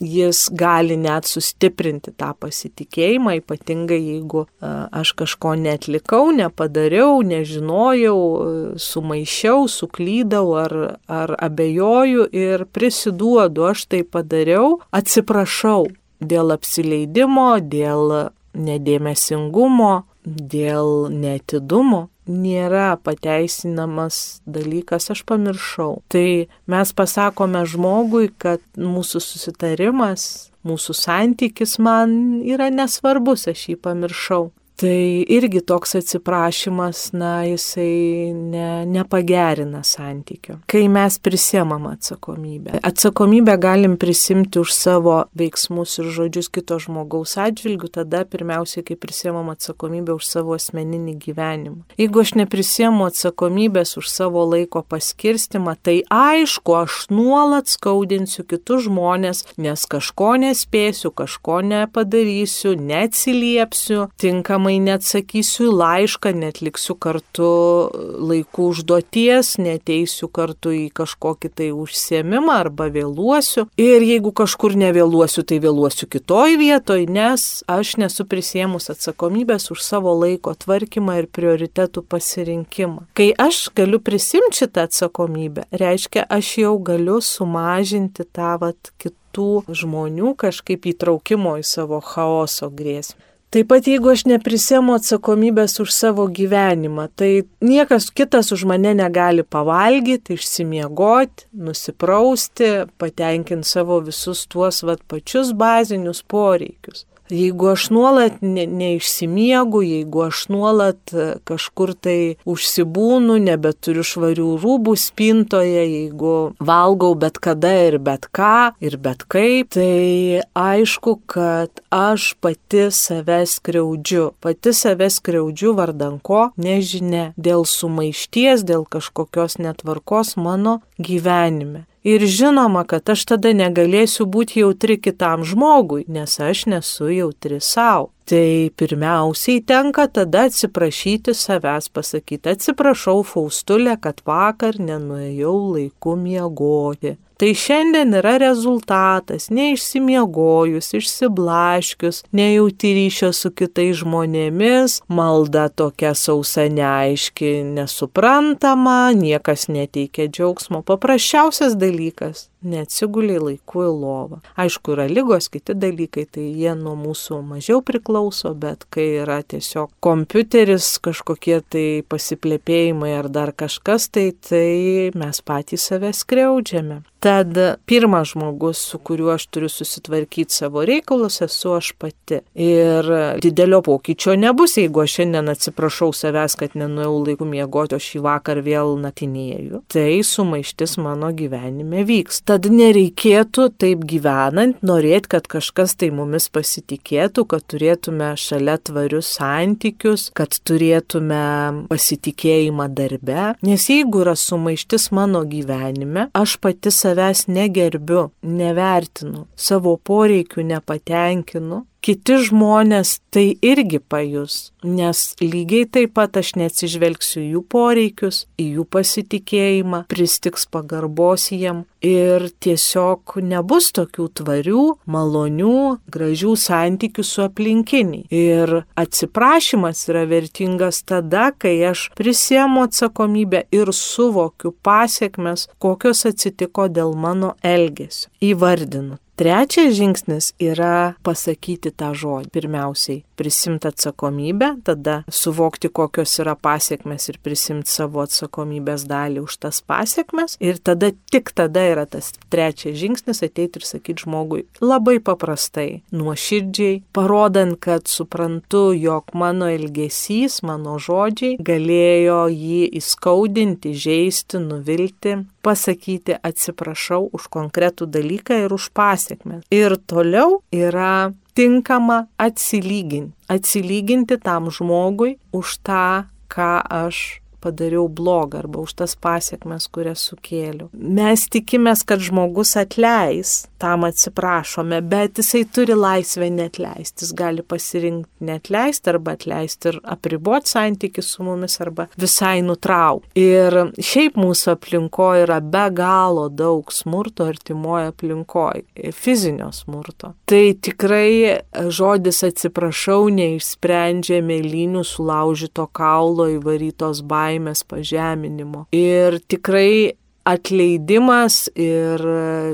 jis 0.00 0.48
gali 0.52 0.96
net 1.00 1.28
sustiprinti 1.28 2.12
tą 2.16 2.32
pasitikėjimą, 2.40 3.38
ypatingai 3.40 3.98
jeigu 3.98 4.44
aš 4.60 5.12
kažko 5.16 5.54
netlikau, 5.56 6.30
nepadariau, 6.36 7.22
nežinojau, 7.24 8.76
sumaišiau, 8.80 9.66
suklydau 9.72 10.52
ar, 10.60 10.76
ar 11.08 11.36
abejoju 11.40 12.28
ir 12.32 12.66
prisiduodu, 12.72 13.70
aš 13.72 13.86
tai 13.92 14.02
padariau, 14.04 14.80
atsiprašau 14.92 15.86
dėl 16.20 16.52
apsileidimo, 16.56 17.56
dėl 17.60 18.32
nedėmesingumo, 18.56 20.06
dėl 20.26 21.08
netidumo 21.14 22.08
nėra 22.26 22.96
pateisinamas 23.06 24.40
dalykas, 24.46 25.10
aš 25.14 25.22
pamiršau. 25.28 26.02
Tai 26.10 26.50
mes 26.66 26.92
pasakome 26.98 27.62
žmogui, 27.70 28.32
kad 28.34 28.62
mūsų 28.74 29.22
susitarimas, 29.22 30.50
mūsų 30.66 30.96
santykis 30.98 31.78
man 31.78 32.42
yra 32.42 32.68
nesvarbus, 32.74 33.46
aš 33.52 33.68
jį 33.70 33.78
pamiršau. 33.86 34.50
Tai 34.76 35.24
irgi 35.28 35.60
toks 35.64 35.94
atsiprašymas, 35.94 37.10
na, 37.16 37.44
jisai 37.48 38.32
ne, 38.36 38.84
nepagerina 38.86 39.80
santykio. 39.86 40.58
Kai 40.68 40.84
mes 40.92 41.16
prisėmam 41.22 41.86
atsakomybę. 41.88 42.80
Atsakomybę 42.86 43.56
galim 43.60 43.96
prisimti 44.00 44.60
už 44.60 44.74
savo 44.76 45.16
veiksmus 45.38 45.96
ir 46.02 46.10
žodžius 46.18 46.50
kito 46.52 46.78
žmogaus 46.82 47.36
atžvilgių, 47.40 47.90
tada 47.98 48.24
pirmiausiai, 48.28 48.84
kai 48.86 48.98
prisėmam 49.00 49.48
atsakomybę 49.54 50.16
už 50.18 50.28
savo 50.28 50.56
asmeninį 50.58 51.16
gyvenimą. 51.24 51.86
Jeigu 52.00 52.24
aš 52.24 52.34
neprisėmu 52.42 53.08
atsakomybės 53.08 53.96
už 53.96 54.12
savo 54.12 54.44
laiko 54.44 54.84
paskirstimą, 54.84 55.78
tai 55.80 56.02
aišku, 56.12 56.76
aš 56.82 57.06
nuolat 57.14 57.72
skaudinsiu 57.72 58.44
kitus 58.44 58.84
žmonės, 58.90 59.46
nes 59.56 59.88
kažko 59.88 60.34
nespėsiu, 60.44 61.14
kažko 61.16 61.62
nepadarysiu, 61.64 62.76
neatsiliepsiu, 62.76 64.10
tinkamai 64.20 64.65
tinkamai 64.66 64.80
neatsakysiu 64.82 65.70
į 65.70 65.74
laišką, 65.78 66.32
netliksiu 66.34 66.96
kartu 66.98 67.90
laikų 68.18 68.70
užduoties, 68.72 69.58
neteisiu 69.58 70.28
kartu 70.28 70.72
į 70.74 70.90
kažkokį 70.90 71.50
tai 71.54 71.70
užsiemimą 71.70 72.52
arba 72.52 72.88
vėluosiu. 72.90 73.68
Ir 73.78 74.02
jeigu 74.02 74.32
kažkur 74.32 74.74
nevėluosiu, 74.74 75.44
tai 75.44 75.60
vėluosiu 75.62 76.08
kitoj 76.10 76.56
vietoj, 76.58 77.06
nes 77.06 77.62
aš 77.68 77.96
nesu 77.98 78.26
prisėmus 78.26 78.90
atsakomybės 78.90 79.70
už 79.70 79.82
savo 79.82 80.14
laiko 80.16 80.54
tvarkymą 80.54 81.20
ir 81.20 81.28
prioritetų 81.30 82.02
pasirinkimą. 82.02 83.06
Kai 83.14 83.32
aš 83.38 83.70
galiu 83.76 84.00
prisimti 84.00 84.64
šitą 84.64 84.88
atsakomybę, 84.88 85.68
reiškia, 85.70 86.26
aš 86.26 86.58
jau 86.64 86.74
galiu 86.82 87.20
sumažinti 87.20 88.26
tą 88.26 88.56
vat 88.60 88.92
kitų 88.98 89.62
žmonių 89.70 90.34
kažkaip 90.40 90.90
įtraukimo 90.90 91.58
į 91.60 91.64
savo 91.66 92.02
chaoso 92.02 92.70
grėsmę. 92.72 93.35
Taip 93.54 93.68
pat 93.70 93.86
jeigu 93.86 94.10
aš 94.10 94.24
neprisėmu 94.26 94.96
atsakomybės 94.98 95.78
už 95.84 95.92
savo 95.94 96.24
gyvenimą, 96.26 97.06
tai 97.14 97.46
niekas 97.62 98.08
kitas 98.10 98.50
už 98.52 98.64
mane 98.66 98.90
negali 98.98 99.44
pavalgyti, 99.46 100.34
išsimiegoti, 100.34 101.46
nusiprausti, 101.54 102.72
patenkinti 102.98 103.70
savo 103.70 104.00
visus 104.02 104.42
tuos 104.50 104.82
vat 104.82 105.04
pačius 105.06 105.54
bazinius 105.54 106.24
poreikius. 106.26 107.06
Jeigu 107.30 107.72
aš 107.72 107.88
nuolat 107.90 108.38
ne, 108.40 108.66
neišsimiegu, 108.66 109.82
jeigu 109.82 110.26
aš 110.28 110.46
nuolat 110.52 111.12
e, 111.12 111.26
kažkur 111.48 111.94
tai 111.98 112.36
užsibūnu, 112.46 113.38
nebeturiu 113.42 114.04
švarių 114.06 114.52
rūbų 114.62 114.94
spintoje, 115.00 115.82
jeigu 115.82 116.34
valgau 116.62 117.14
bet 117.18 117.40
kada 117.42 117.72
ir 117.88 117.98
bet 117.98 118.28
ką 118.30 118.76
ir 118.80 118.98
bet 119.02 119.26
kaip, 119.26 119.74
tai 119.74 120.42
aišku, 120.54 121.18
kad 121.26 121.82
aš 121.90 122.34
pati 122.40 122.86
save 122.94 123.42
skriaudžiu. 123.50 124.30
Pati 124.40 124.74
save 124.76 125.10
skriaudžiu 125.10 125.74
vardan 125.78 126.20
ko, 126.22 126.50
nežinia, 126.60 127.32
dėl 127.36 127.66
sumaišties, 127.66 128.62
dėl 128.66 128.86
kažkokios 128.86 129.58
netvarkos 129.62 130.36
mano 130.38 130.80
gyvenime. 130.98 131.86
Ir 132.06 132.22
žinoma, 132.22 132.84
kad 132.86 133.10
aš 133.10 133.24
tada 133.26 133.50
negalėsiu 133.50 134.28
būti 134.30 134.60
jautri 134.60 134.94
kitam 135.02 135.42
žmogui, 135.42 136.04
nes 136.06 136.36
aš 136.38 136.60
nesu 136.70 137.08
jautri 137.10 137.58
savo. 137.58 138.12
Tai 138.30 138.70
pirmiausiai 138.78 139.64
tenka 139.66 140.04
tada 140.14 140.44
atsiprašyti 140.46 141.34
savęs, 141.34 141.90
pasakyti, 141.90 142.52
atsiprašau 142.54 143.24
Faustulė, 143.26 143.96
kad 144.02 144.22
vakar 144.26 144.78
nenuėjau 144.78 145.56
laiku 145.74 146.14
miegoti. 146.18 147.16
Tai 147.36 147.50
šiandien 147.52 148.16
yra 148.16 148.38
rezultatas, 148.40 149.50
neišsimiegojus, 149.52 150.88
išsiblaškius, 150.96 152.22
nejauti 152.32 152.94
ryšio 152.96 153.28
su 153.36 153.50
kitais 153.52 153.98
žmonėmis, 154.00 155.02
malda 155.12 155.66
tokia 155.68 156.14
sausa 156.16 156.64
neaiški, 156.72 157.58
nesuprantama, 157.76 159.12
niekas 159.12 159.68
neteikia 159.68 160.30
džiaugsmo. 160.32 160.80
Paprasčiausias 160.88 161.76
dalykas 161.76 162.46
neatsigulė 162.66 163.38
laiku 163.42 163.84
į 163.86 163.90
lovą. 163.94 164.40
Aišku, 164.60 164.96
yra 164.96 165.06
lygos, 165.10 165.48
kiti 165.52 165.76
dalykai, 165.76 166.26
tai 166.36 166.46
jie 166.50 166.74
nuo 166.78 166.96
mūsų 166.98 167.40
mažiau 167.46 167.82
priklauso, 167.86 168.54
bet 168.58 168.86
kai 168.92 169.08
yra 169.22 169.40
tiesiog 169.42 169.92
kompiuteris, 170.04 170.96
kažkokie 171.04 171.60
tai 171.70 171.86
pasiplėpėjimai 172.10 173.12
ar 173.18 173.30
dar 173.32 173.54
kažkas, 173.56 174.10
tai 174.12 174.30
tai 174.48 175.10
mes 175.16 175.42
patys 175.46 175.90
save 175.90 176.12
skriaudžiame. 176.16 177.02
Tad 177.26 177.58
pirmas 177.86 178.28
žmogus, 178.28 178.78
su 178.78 178.98
kuriuo 178.98 179.32
aš 179.34 179.46
turiu 179.46 179.68
susitvarkyti 179.68 180.54
savo 180.54 180.84
reikalus, 180.86 181.40
esu 181.42 181.72
aš 181.74 181.88
pati. 181.98 182.38
Ir 182.54 183.08
didelio 183.42 183.80
pokyčio 183.82 184.36
nebus, 184.36 184.76
jeigu 184.76 185.02
aš 185.02 185.16
šiandien 185.16 185.48
atsiprašau 185.50 186.12
savęs, 186.14 186.54
kad 186.60 186.76
nenuėjau 186.78 187.16
laiku 187.24 187.48
miegoti, 187.48 187.96
o 187.96 188.02
šį 188.02 188.22
vakar 188.26 188.60
vėl 188.62 188.94
natinėjau. 189.02 189.80
Tai 189.90 190.06
sumaištis 190.28 190.98
mano 191.02 191.32
gyvenime 191.34 192.04
vyks. 192.06 192.44
Tad 192.56 192.70
nereikėtų 192.72 193.66
taip 193.76 194.04
gyvenant, 194.08 194.78
norėti, 194.80 195.28
kad 195.34 195.44
kažkas 195.52 195.92
tai 196.00 196.06
mumis 196.08 196.46
pasitikėtų, 196.48 197.42
kad 197.50 197.66
turėtume 197.68 198.30
šalia 198.40 198.78
tvarius 198.80 199.34
santykius, 199.36 200.30
kad 200.32 200.56
turėtume 200.64 201.42
pasitikėjimą 201.90 202.86
darbe. 202.96 203.50
Nes 203.60 203.84
jeigu 203.92 204.22
yra 204.24 204.32
sumaištis 204.40 205.10
mano 205.12 205.42
gyvenime, 205.44 206.30
aš 206.32 206.56
pati 206.64 206.94
savęs 206.96 207.44
negerbiu, 207.52 208.30
nevertinu, 208.40 209.44
savo 209.52 209.98
poreikių 210.00 210.64
nepatenkinu, 210.72 211.82
kiti 212.06 212.36
žmonės 212.46 213.16
tai 213.34 213.56
irgi 213.66 213.98
pajus, 213.98 214.70
nes 214.86 215.22
lygiai 215.42 215.88
taip 215.90 216.12
pat 216.14 216.38
aš 216.38 216.52
neatsižvelgsiu 216.60 217.42
jų 217.42 217.62
poreikius, 217.72 218.44
į 218.62 218.66
jų 218.76 218.84
pasitikėjimą, 218.94 220.04
pristiks 220.10 220.68
pagarbos 220.70 221.48
jiem 221.50 221.82
ir 222.06 222.46
tiesiog 222.62 223.36
nebus 223.42 223.90
tokių 223.96 224.28
tvarių, 224.38 224.84
malonių, 225.10 225.80
gražių 226.14 226.54
santykių 226.62 227.26
su 227.26 227.42
aplinkiniai. 227.48 228.26
Ir 228.30 228.78
atsiprašymas 228.94 230.06
yra 230.12 230.22
vertingas 230.30 231.02
tada, 231.02 231.50
kai 231.50 231.74
aš 231.90 232.08
prisiemu 232.14 232.86
atsakomybę 232.86 233.66
ir 233.74 233.90
suvokiu 233.90 234.76
pasiekmes, 234.86 235.66
kokios 235.82 236.22
atsitiko 236.30 236.86
dėl 236.86 237.16
mano 237.18 237.56
elgesio. 237.66 238.30
Įvardinu 238.46 239.18
Trečias 239.36 239.92
žingsnis 239.92 240.54
yra 240.56 241.12
pasakyti 241.20 241.90
tą 241.92 242.14
žodį. 242.16 242.48
Pirmiausiai 242.56 243.18
prisimti 243.36 243.90
atsakomybę, 243.90 244.70
tada 244.88 245.18
suvokti, 245.28 245.90
kokios 245.92 246.38
yra 246.40 246.54
pasiekmes 246.56 247.28
ir 247.28 247.36
prisimti 247.44 247.92
savo 247.92 248.22
atsakomybės 248.24 249.04
dalį 249.04 249.42
už 249.44 249.58
tas 249.60 249.82
pasiekmes. 249.84 250.56
Ir 250.64 250.80
tada 250.80 251.10
tik 251.28 251.52
tada 251.52 251.82
yra 251.84 252.06
tas 252.08 252.30
trečias 252.48 252.96
žingsnis 252.96 253.44
ateiti 253.44 253.82
ir 253.82 253.84
sakyti 253.84 254.24
žmogui 254.24 254.62
labai 254.80 255.18
paprastai, 255.20 256.00
nuoširdžiai, 256.16 257.02
parodant, 257.12 257.76
kad 257.76 258.08
suprantu, 258.08 258.86
jog 258.96 259.36
mano 259.36 259.68
elgesys, 259.68 260.62
mano 260.64 260.96
žodžiai 260.96 261.60
galėjo 261.60 262.46
jį 262.56 262.80
įskaudinti, 263.02 263.92
žaisti, 263.92 264.64
nuvilti, 264.64 265.36
pasakyti 265.66 266.38
atsiprašau 266.46 267.26
už 267.34 267.48
konkretų 267.50 268.06
dalyką 268.14 268.60
ir 268.66 268.74
už 268.76 268.90
pasiekmes. 268.94 269.66
Ir 269.74 269.96
toliau 270.06 270.60
yra 270.70 271.32
tinkama 271.58 272.26
atsilyginti. 272.38 273.34
Atsilyginti 273.50 274.38
tam 274.42 274.70
žmogui 274.70 275.36
už 275.54 275.78
tą, 275.86 276.26
ką 276.52 276.70
aš 277.06 277.40
padariau 277.60 278.08
blogą 278.08 278.58
arba 278.62 278.82
už 278.84 278.96
tas 279.00 279.16
pasiekmes, 279.16 279.88
kurias 279.92 280.24
sukėliau. 280.30 280.88
Mes 280.92 281.46
tikimės, 281.52 282.04
kad 282.06 282.22
žmogus 282.24 282.76
atleis, 282.80 283.66
tam 283.78 284.06
atsiprašome, 284.08 285.00
bet 285.04 285.40
jisai 285.40 285.64
turi 285.68 285.96
laisvę 285.96 286.48
netleisti. 286.50 287.24
Jis 287.24 287.32
gali 287.36 287.62
pasirinkti 287.62 288.46
netleisti 288.46 289.10
arba 289.12 289.34
atleisti 289.36 289.90
ir 289.92 290.00
apriboti 290.04 290.72
santykių 290.72 291.24
su 291.24 291.44
mumis 291.46 291.78
arba 291.84 292.08
visai 292.20 292.60
nutraukti. 292.64 293.32
Ir 293.40 293.76
šiaip 294.00 294.38
mūsų 294.40 294.74
aplinkoje 294.76 295.46
yra 295.46 295.60
be 295.60 295.86
galo 295.96 296.48
daug 296.48 296.92
smurto 296.92 297.46
artimoje 297.48 298.10
aplinkoje, 298.12 298.84
fizinio 299.16 299.70
smurto. 299.76 300.32
Tai 300.48 300.64
tikrai 300.80 301.60
žodis 301.92 302.42
atsiprašau 302.46 303.28
neišsprendžia 303.36 304.40
mėlynių 304.44 305.04
sulaužyto 305.06 305.88
kaulo 305.96 306.48
įvarytos 306.56 307.22
baimės 307.26 307.45
baimės 307.46 307.84
pažeminimo. 307.86 308.86
Ir 308.96 309.40
tikrai 309.48 310.16
atleidimas 310.46 311.64
ir 311.74 312.22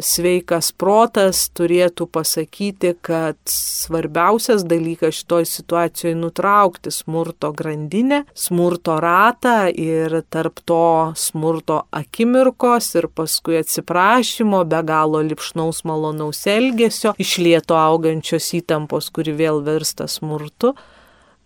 sveikas 0.05 0.75
protas 0.76 1.47
turėtų 1.57 2.05
pasakyti, 2.12 2.91
kad 3.00 3.38
svarbiausias 3.49 4.67
dalykas 4.69 5.23
šitoj 5.23 5.47
situacijoje 5.49 6.19
nutraukti 6.21 6.93
smurto 6.93 7.49
grandinę, 7.57 8.26
smurto 8.37 8.99
ratą 9.00 9.71
ir 9.73 10.19
tarp 10.29 10.61
to 10.69 10.85
smurto 11.17 11.87
akimirkos 11.97 12.93
ir 13.00 13.09
paskui 13.09 13.62
atsiprašymo, 13.62 14.67
be 14.69 14.85
galo 14.93 15.25
lipšnaus 15.25 15.87
malonaus 15.88 16.45
elgesio, 16.45 17.17
išlieto 17.17 17.81
augančios 17.81 18.52
įtampos, 18.61 19.09
kuri 19.17 19.33
vėl 19.41 19.64
virsta 19.64 20.11
smurtu 20.12 20.76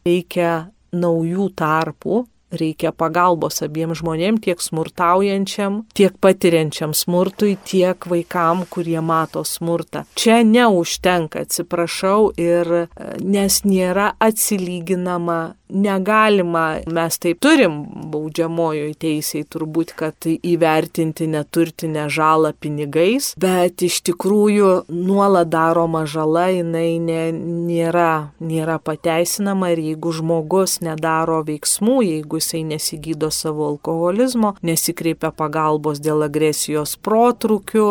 reikia 0.07 0.73
naujų 0.97 1.53
tarpų, 1.59 2.25
reikia 2.55 2.93
pagalbos 2.93 3.63
abiem 3.65 3.95
žmonėm, 3.97 4.39
tiek 4.43 4.61
smurtaujančiam, 4.63 5.83
tiek 5.97 6.17
patiriančiam 6.23 6.95
smurtui, 6.97 7.57
tiek 7.67 8.07
vaikam, 8.11 8.65
kurie 8.71 9.01
mato 9.03 9.45
smurtą. 9.45 10.05
Čia 10.19 10.43
neužtenka, 10.47 11.47
atsiprašau, 11.47 12.33
ir 12.39 12.89
nes 13.21 13.63
nėra 13.67 14.13
atsilyginama 14.23 15.57
negalima, 15.69 16.79
mes 16.87 17.19
taip 17.19 17.41
turim 17.43 17.79
baudžiamojoje 18.13 18.95
teisėje 19.03 19.47
turbūt, 19.51 19.93
kad 19.99 20.27
įvertinti 20.27 21.27
neturtinę 21.31 22.07
žalą 22.13 22.53
pinigais, 22.61 23.33
bet 23.41 23.83
iš 23.87 24.01
tikrųjų 24.07 24.87
nuolat 24.93 25.51
daroma 25.53 26.05
žala, 26.09 26.47
jinai 26.55 26.99
ne, 27.03 27.21
nėra, 27.35 28.31
nėra 28.41 28.79
pateisinama 28.83 29.73
ir 29.75 29.83
jeigu 29.91 30.15
žmogus 30.15 30.79
nedaro 30.85 31.43
veiksmų, 31.47 31.99
jeigu 32.07 32.41
jisai 32.41 32.63
nesigydo 32.69 33.33
savo 33.35 33.67
alkoholizmo, 33.73 34.55
nesikreipia 34.67 35.33
pagalbos 35.35 36.01
dėl 36.05 36.27
agresijos 36.29 36.97
protrukių, 37.03 37.89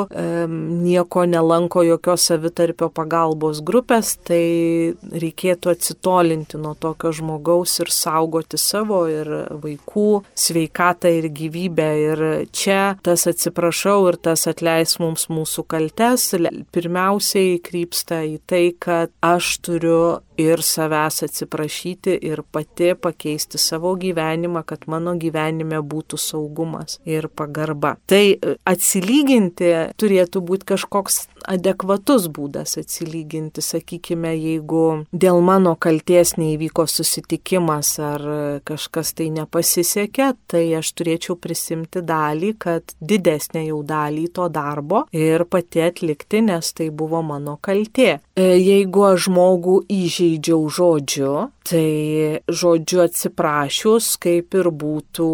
nieko 0.86 1.26
nelanko 1.30 1.84
jokios 1.86 2.30
savitarpio 2.32 2.90
pagalbos 2.94 3.62
grupės, 3.66 4.16
tai 4.26 4.96
reikėtų 5.12 5.76
atsitolinti 5.76 6.60
nuo 6.62 6.76
tokio 6.80 7.12
žmogaus 7.16 7.65
žmogaus 7.66 7.80
ir 7.80 7.90
saugoti 7.92 8.58
savo 8.58 9.08
ir 9.10 9.28
vaikų 9.62 10.24
sveikatą 10.36 11.10
ir 11.20 11.30
gyvybę. 11.30 11.90
Ir 12.06 12.48
čia 12.52 12.98
tas 13.04 13.26
atsiprašau 13.28 14.10
ir 14.10 14.18
tas 14.18 14.48
atleis 14.48 15.00
mums 15.00 15.28
mūsų 15.30 15.66
kaltes 15.68 16.34
pirmiausiai 16.72 17.60
krypsta 17.62 18.24
į 18.24 18.40
tai, 18.46 18.76
kad 18.80 19.12
aš 19.22 19.60
turiu 19.62 20.22
ir 20.38 20.64
savęs 20.66 21.24
atsiprašyti 21.28 22.18
ir 22.30 22.44
pati 22.52 22.94
pakeisti 22.96 23.60
savo 23.62 23.96
gyvenimą, 24.00 24.64
kad 24.68 24.88
mano 24.92 25.16
gyvenime 25.20 25.82
būtų 25.82 26.20
saugumas 26.20 27.00
ir 27.06 27.28
pagarba. 27.28 27.96
Tai 28.10 28.24
e, 28.36 28.56
atsilyginti 28.66 29.72
turėtų 30.00 30.42
būti 30.46 30.74
kažkoks 30.74 31.26
adekvatus 31.46 32.28
būdas 32.34 32.78
atsilyginti, 32.82 33.62
sakykime, 33.62 34.34
jeigu 34.34 35.06
dėl 35.14 35.42
mano 35.46 35.76
kalties 35.80 36.36
neįvyko 36.40 36.88
susitikimas 36.90 37.92
ar 38.02 38.26
kažkas 38.68 39.14
tai 39.18 39.30
nepasisekė, 39.36 40.32
tai 40.50 40.64
aš 40.80 40.92
turėčiau 40.98 41.38
prisimti 41.42 42.02
dalį, 42.06 42.54
kad 42.62 42.96
didesnę 43.00 43.66
jau 43.68 43.82
dalį 43.86 44.28
to 44.36 44.48
darbo 44.50 45.06
ir 45.16 45.46
pati 45.50 45.84
atlikti, 45.86 46.42
nes 46.46 46.74
tai 46.76 46.90
buvo 46.90 47.22
mano 47.26 47.58
kaltė. 47.62 48.20
E, 48.36 48.48
jeigu 48.60 49.06
aš 49.12 49.26
žmogų 49.30 49.80
įžeidžiau 50.26 50.70
žodžiu, 50.70 51.34
tai 51.68 52.42
žodžiu 52.50 53.04
atsiprašius 53.06 54.16
kaip 54.22 54.56
ir 54.58 54.70
būtų 54.72 55.30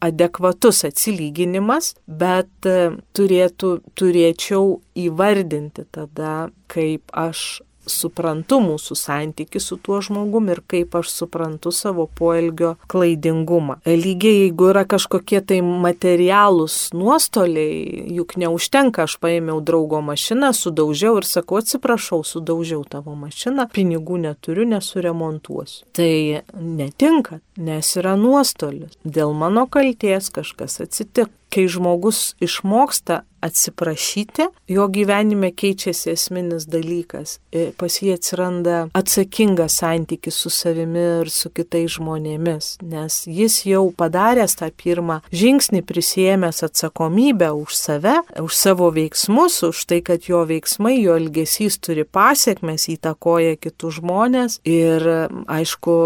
adekvatus 0.00 0.84
atsilyginimas, 0.88 1.94
bet 2.06 2.48
e, 2.66 2.96
turėtų, 3.16 3.80
turėčiau 3.94 4.80
įvardinti 4.94 5.86
tada, 5.90 6.50
kaip 6.68 7.02
aš 7.12 7.62
suprantu 7.86 8.60
mūsų 8.64 8.96
santyki 8.98 9.60
su 9.62 9.76
tuo 9.76 10.00
žmogum 10.04 10.50
ir 10.52 10.62
kaip 10.66 10.94
aš 10.98 11.10
suprantu 11.12 11.72
savo 11.74 12.06
poelgio 12.06 12.74
klaidingumą. 12.90 13.80
Lygiai 13.86 14.46
jeigu 14.46 14.70
yra 14.72 14.84
kažkokie 14.88 15.40
tai 15.46 15.60
materialūs 15.64 16.76
nuostoliai, 16.96 18.06
juk 18.16 18.36
neužtenka, 18.40 19.06
aš 19.06 19.18
paėmiau 19.22 19.60
draugo 19.64 20.00
mašiną, 20.04 20.52
sudaužiau 20.56 21.20
ir 21.20 21.28
sakau, 21.28 21.60
atsiprašau, 21.62 22.22
sudaužiau 22.26 22.84
tavo 22.88 23.16
mašiną, 23.18 23.68
pinigų 23.72 24.20
neturiu, 24.26 24.66
nesuremontuosiu. 24.70 25.86
Tai 25.96 26.42
netinka, 26.60 27.40
nes 27.56 27.96
yra 27.98 28.16
nuostolis. 28.20 28.96
Dėl 29.04 29.34
mano 29.36 29.66
kalties 29.70 30.30
kažkas 30.34 30.80
atsitiko. 30.84 31.32
Kai 31.52 31.66
žmogus 31.70 32.34
išmoksta 32.42 33.22
atsiprašyti, 33.46 34.42
jo 34.68 34.88
gyvenime 34.88 35.50
keičiasi 35.54 36.10
esminis 36.10 36.66
dalykas. 36.70 37.38
E, 37.52 37.70
pas 37.78 37.92
jį 38.02 38.14
atsiranda 38.16 38.86
atsakingas 38.96 39.78
santykis 39.80 40.38
su 40.42 40.50
savimi 40.50 41.02
ir 41.20 41.30
su 41.30 41.50
kitais 41.54 41.96
žmonėmis, 41.96 42.70
nes 42.82 43.18
jis 43.30 43.60
jau 43.68 43.84
padaręs 43.96 44.56
tą 44.58 44.70
pirmą 44.82 45.20
žingsnį, 45.30 45.82
prisėmęs 45.86 46.62
atsakomybę 46.66 47.52
už 47.54 47.76
save, 47.78 48.16
už 48.42 48.56
savo 48.56 48.90
veiksmus, 48.94 49.60
už 49.68 49.84
tai, 49.90 50.00
kad 50.06 50.26
jo 50.30 50.42
veiksmai, 50.48 50.96
jo 50.98 51.16
elgesys 51.20 51.78
turi 51.78 52.06
pasiekmes, 52.08 52.88
įtakoja 52.96 53.56
kitus 53.60 54.00
žmonės 54.00 54.58
ir 54.66 55.06
aišku, 55.46 55.96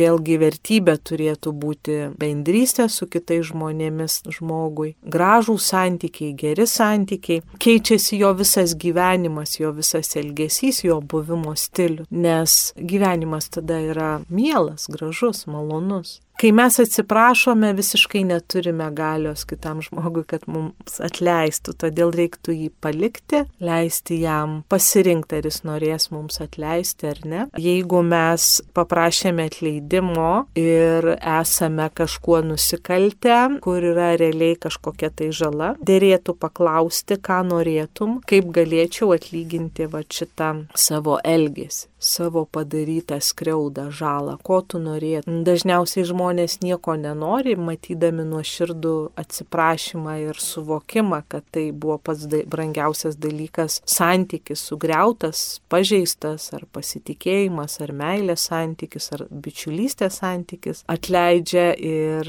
vėlgi 0.00 0.40
vertybė 0.40 0.96
turėtų 0.96 1.52
būti 1.52 1.98
bendrystė 2.20 2.88
su 2.88 3.10
kitais 3.10 3.50
žmonėmis 3.50 4.22
žmogui, 4.70 4.94
gražų 5.02 5.58
santykiai, 5.58 6.34
geri 6.34 6.66
santykiai, 6.66 7.42
keičiasi 7.58 8.20
jo 8.20 8.32
visas 8.34 8.74
gyvenimas, 8.74 9.58
jo 9.58 9.72
visas 9.72 10.16
elgesys, 10.16 10.84
jo 10.84 11.00
buvimo 11.00 11.54
stilius, 11.56 12.06
nes 12.10 12.72
gyvenimas 12.76 13.50
tada 13.50 13.80
yra 13.80 14.20
mielas, 14.30 14.86
gražus, 14.88 15.46
malonus. 15.46 16.20
Kai 16.40 16.54
mes 16.56 16.78
atsiprašome, 16.80 17.74
visiškai 17.76 18.22
neturime 18.24 18.86
galios 18.96 19.42
kitam 19.44 19.82
žmogui, 19.84 20.22
kad 20.24 20.46
mums 20.48 20.94
atleistų, 21.04 21.74
todėl 21.82 22.14
reiktų 22.16 22.54
jį 22.56 22.70
palikti, 22.80 23.42
leisti 23.60 24.22
jam 24.22 24.54
pasirinkti, 24.72 25.36
ar 25.36 25.48
jis 25.50 25.60
norės 25.68 26.08
mums 26.14 26.40
atleisti 26.40 27.10
ar 27.10 27.20
ne. 27.28 27.42
Jeigu 27.60 28.00
mes 28.08 28.48
paprašėme 28.72 29.50
atleidimo 29.50 30.30
ir 30.56 31.10
esame 31.18 31.90
kažkuo 32.00 32.40
nusikaltę, 32.54 33.60
kur 33.60 33.90
yra 33.92 34.14
realiai 34.16 34.56
kažkokia 34.64 35.12
tai 35.12 35.28
žala, 35.36 35.74
dėrėtų 35.84 36.38
paklausti, 36.40 37.20
ką 37.20 37.42
norėtum, 37.52 38.22
kaip 38.24 38.48
galėčiau 38.56 39.12
atlyginti 39.12 39.92
va 39.92 40.06
šitą 40.08 40.54
savo 40.88 41.20
elgesį 41.20 41.89
savo 42.00 42.46
padarytą 42.48 43.20
skriaudą, 43.20 43.90
žalą, 43.92 44.38
ko 44.42 44.60
tu 44.64 44.80
norėtum. 44.80 45.42
Dažniausiai 45.44 46.06
žmonės 46.08 46.58
nieko 46.64 46.96
nenori, 46.96 47.54
matydami 47.60 48.24
nuoširdų 48.24 48.94
atsiprašymą 49.20 50.16
ir 50.24 50.40
suvokimą, 50.40 51.20
kad 51.28 51.44
tai 51.52 51.68
buvo 51.72 51.98
pats 52.00 52.24
brangiausias 52.26 53.18
dalykas- 53.20 53.80
santykis 53.98 54.64
sugriautas, 54.70 55.60
pažeistas, 55.68 56.52
ar 56.56 56.64
pasitikėjimas, 56.72 57.80
ar 57.84 57.92
meilės 57.92 58.48
santykis, 58.48 59.12
ar 59.12 59.26
bičiulystės 59.28 60.20
santykis, 60.22 60.84
atleidžia 60.88 61.76
ir 61.76 62.24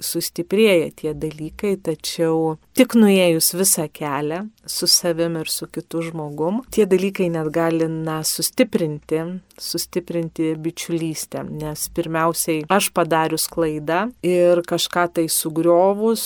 sustiprėja 0.00 0.90
tie 0.96 1.14
dalykai, 1.14 1.76
tačiau 1.76 2.58
tik 2.74 2.94
nuėjus 2.94 3.54
visą 3.54 3.88
kelią 3.88 4.48
su 4.66 4.86
savim 4.86 5.36
ir 5.36 5.46
su 5.46 5.66
kitu 5.66 6.02
žmogum, 6.02 6.64
tie 6.70 6.86
dalykai 6.86 7.30
net 7.30 7.52
gali 7.52 7.86
na, 7.88 8.22
sustiprinti 8.22 8.95
sustiprinti, 9.08 9.40
sustiprinti 9.58 10.54
bičiulystę, 10.56 11.44
nes 11.44 11.88
pirmiausiai 11.94 12.64
aš 12.72 12.90
padarius 12.96 13.48
klaidą 13.52 14.06
ir 14.26 14.62
kažką 14.66 15.08
tai 15.18 15.28
sugriovus, 15.32 16.24